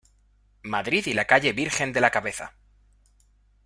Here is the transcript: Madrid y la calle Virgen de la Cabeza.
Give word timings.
Madrid 0.63 1.05
y 1.05 1.13
la 1.13 1.25
calle 1.25 1.53
Virgen 1.53 1.93
de 1.93 2.01
la 2.01 2.09
Cabeza. 2.09 2.55